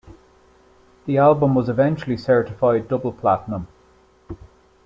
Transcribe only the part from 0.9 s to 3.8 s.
The album was eventually certified double platinum.